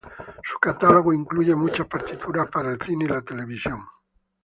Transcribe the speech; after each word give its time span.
Su 0.43 0.57
catálogo 0.57 1.13
incluye 1.13 1.53
muchas 1.55 1.85
partituras 1.85 2.49
para 2.49 2.71
el 2.71 2.81
cine 2.81 3.05
y 3.05 3.07
la 3.07 3.21
televisión. 3.21 3.85